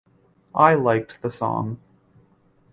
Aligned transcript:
I 0.55 0.73
liked 0.73 1.21
the 1.21 1.29
song. 1.29 1.77